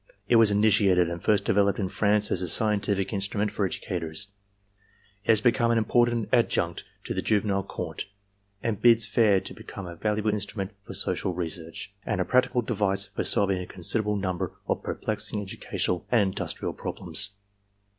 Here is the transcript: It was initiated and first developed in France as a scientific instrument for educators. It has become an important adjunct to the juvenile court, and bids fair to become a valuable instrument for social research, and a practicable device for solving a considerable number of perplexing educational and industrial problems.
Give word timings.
It 0.27 0.37
was 0.37 0.49
initiated 0.49 1.11
and 1.11 1.21
first 1.21 1.45
developed 1.45 1.77
in 1.77 1.87
France 1.87 2.31
as 2.31 2.41
a 2.41 2.47
scientific 2.47 3.13
instrument 3.13 3.51
for 3.51 3.67
educators. 3.67 4.29
It 5.23 5.27
has 5.27 5.41
become 5.41 5.69
an 5.69 5.77
important 5.77 6.27
adjunct 6.33 6.85
to 7.03 7.13
the 7.13 7.21
juvenile 7.21 7.61
court, 7.61 8.05
and 8.63 8.81
bids 8.81 9.05
fair 9.05 9.39
to 9.41 9.53
become 9.53 9.85
a 9.85 9.95
valuable 9.95 10.31
instrument 10.33 10.71
for 10.83 10.95
social 10.95 11.35
research, 11.35 11.93
and 12.03 12.19
a 12.19 12.25
practicable 12.25 12.63
device 12.63 13.05
for 13.09 13.23
solving 13.23 13.59
a 13.61 13.67
considerable 13.67 14.15
number 14.15 14.53
of 14.67 14.81
perplexing 14.81 15.39
educational 15.39 16.07
and 16.09 16.29
industrial 16.29 16.73
problems. 16.73 17.33